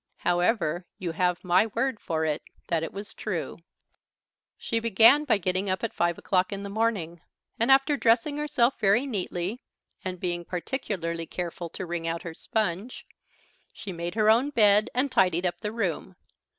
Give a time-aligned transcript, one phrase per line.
[0.17, 3.59] However, you have my word for it that it was true.
[4.57, 7.21] She began by getting up at five o'clock in the morning,
[7.59, 9.61] and after dressing herself very neatly
[10.03, 13.05] (and being particularly careful to wring out her sponge)
[13.71, 16.15] she made her own bed and tidied up the room.